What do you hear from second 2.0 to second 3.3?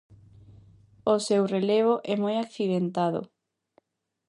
é moi accidentado.